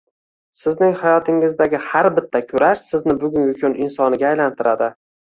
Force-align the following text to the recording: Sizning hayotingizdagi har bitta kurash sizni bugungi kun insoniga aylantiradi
Sizning 0.61 0.95
hayotingizdagi 1.01 1.83
har 1.85 2.11
bitta 2.17 2.43
kurash 2.49 2.85
sizni 2.95 3.19
bugungi 3.23 3.57
kun 3.63 3.81
insoniga 3.89 4.31
aylantiradi 4.35 4.95